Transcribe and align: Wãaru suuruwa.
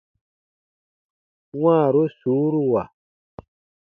Wãaru 1.61 2.03
suuruwa. 2.17 2.83